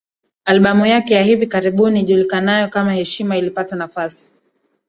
[0.45, 4.33] Albamu yake ya hivi karibuni ijulikanayo kama Heshima ilipata nafasi